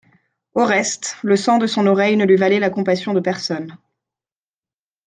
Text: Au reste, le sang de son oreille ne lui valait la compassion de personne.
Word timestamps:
Au 0.55 0.65
reste, 0.65 1.15
le 1.21 1.35
sang 1.37 1.59
de 1.59 1.67
son 1.67 1.85
oreille 1.85 2.17
ne 2.17 2.25
lui 2.25 2.35
valait 2.35 2.57
la 2.59 2.71
compassion 2.71 3.13
de 3.13 3.19
personne. 3.19 3.77